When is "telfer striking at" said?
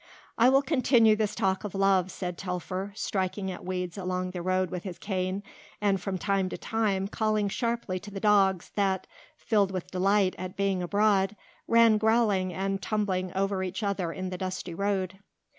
2.35-3.63